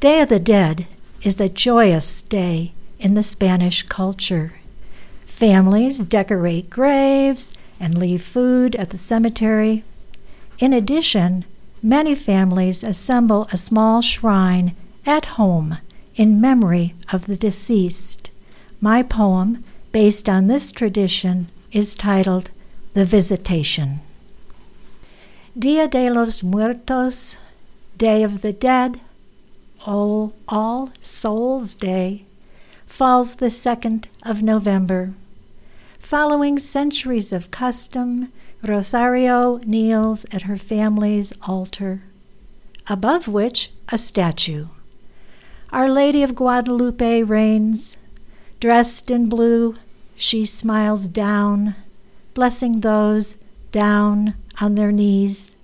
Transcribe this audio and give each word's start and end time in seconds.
Day 0.00 0.20
of 0.20 0.28
the 0.28 0.38
Dead 0.38 0.86
is 1.22 1.40
a 1.40 1.48
joyous 1.48 2.22
day 2.22 2.70
in 3.00 3.14
the 3.14 3.22
Spanish 3.24 3.82
culture. 3.82 4.52
Families 5.26 5.98
decorate 5.98 6.70
graves 6.70 7.58
and 7.80 7.98
leave 7.98 8.22
food 8.22 8.76
at 8.76 8.90
the 8.90 8.96
cemetery. 8.96 9.82
In 10.60 10.72
addition, 10.72 11.44
many 11.82 12.14
families 12.14 12.84
assemble 12.84 13.48
a 13.50 13.56
small 13.56 14.00
shrine 14.00 14.76
at 15.04 15.34
home 15.34 15.78
in 16.14 16.40
memory 16.40 16.94
of 17.12 17.26
the 17.26 17.36
deceased. 17.36 18.30
My 18.80 19.02
poem, 19.02 19.64
based 19.90 20.28
on 20.28 20.46
this 20.46 20.70
tradition, 20.70 21.48
is 21.72 21.96
titled 21.96 22.50
The 22.94 23.04
Visitation. 23.04 23.98
Dia 25.58 25.88
de 25.88 26.08
los 26.08 26.44
Muertos, 26.44 27.38
Day 27.96 28.22
of 28.22 28.42
the 28.42 28.52
Dead, 28.52 29.00
All, 29.86 30.34
All 30.48 30.90
Souls 31.00 31.74
Day, 31.74 32.24
falls 32.86 33.36
the 33.36 33.46
2nd 33.46 34.06
of 34.24 34.42
November. 34.42 35.14
Following 35.98 36.58
centuries 36.58 37.32
of 37.32 37.50
custom, 37.50 38.32
Rosario 38.62 39.58
kneels 39.64 40.26
at 40.32 40.42
her 40.42 40.56
family's 40.56 41.32
altar, 41.42 42.02
above 42.88 43.28
which 43.28 43.70
a 43.90 43.98
statue. 43.98 44.66
Our 45.70 45.88
Lady 45.88 46.22
of 46.22 46.34
Guadalupe 46.34 47.22
reigns. 47.22 47.98
Dressed 48.58 49.10
in 49.10 49.28
blue, 49.28 49.76
she 50.16 50.44
smiles 50.44 51.06
down, 51.06 51.76
blessing 52.34 52.80
those 52.80 53.36
down 53.70 54.34
on 54.60 54.74
their 54.74 54.90
knees. 54.90 55.54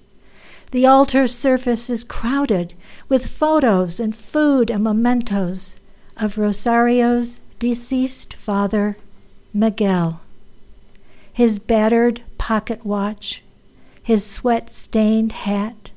The 0.71 0.87
altar 0.87 1.27
surface 1.27 1.91
is 1.91 2.05
crowded 2.05 2.75
with 3.09 3.27
photos 3.27 4.01
and 4.01 4.15
food 4.15 4.71
and 4.71 4.85
mementos 4.85 5.81
of 6.17 6.39
Rosario's 6.39 7.41
deceased 7.59 8.35
father, 8.35 8.97
Miguel. 9.53 10.21
His 11.33 11.59
battered 11.59 12.23
pocket 12.39 12.85
watch, 12.85 13.43
his 14.03 14.25
sweat 14.25 14.71
stained 14.71 15.33
hat, 15.33 15.91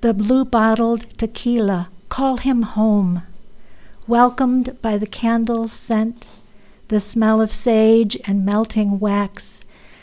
the 0.00 0.14
blue 0.14 0.44
bottled 0.44 1.06
tequila 1.18 1.88
call 2.08 2.38
him 2.38 2.62
home. 2.62 3.22
Welcomed 4.06 4.80
by 4.82 4.98
the 4.98 5.06
candle's 5.06 5.72
scent, 5.72 6.26
the 6.88 7.00
smell 7.00 7.40
of 7.40 7.52
sage 7.52 8.16
and 8.26 8.44
melting 8.44 8.98
wax, 8.98 9.62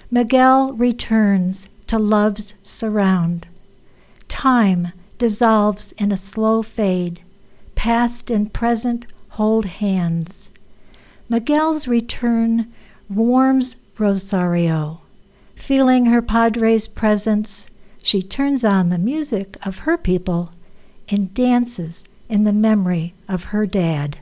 Miguel 0.10 0.72
returns 0.74 1.68
to 1.88 2.00
love's 2.00 2.54
surround. 2.64 3.48
Time 4.28 4.94
dissolves 5.18 5.92
in 5.94 6.12
a 6.12 6.18
slow 6.18 6.62
fade. 6.62 7.22
Past 7.76 8.30
and 8.30 8.54
present 8.54 9.06
hold 9.30 9.66
hands. 9.66 10.52
Miguel's 11.30 11.88
return 11.88 12.74
warms 13.10 13.76
Rosario. 13.98 15.02
Feeling 15.56 16.06
her 16.06 16.22
padre's 16.22 16.88
presence, 16.88 17.70
she 18.02 18.22
turns 18.22 18.64
on 18.64 18.90
the 18.90 18.98
music 18.98 19.58
of 19.66 19.80
her 19.80 19.98
people 19.98 20.52
and 21.10 21.34
dances 21.34 22.04
in 22.30 22.44
the 22.44 22.54
memory 22.54 23.14
of 23.28 23.46
her 23.46 23.66
dad. 23.66 24.20